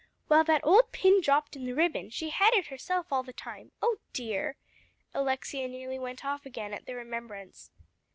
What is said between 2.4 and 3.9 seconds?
it herself all the time,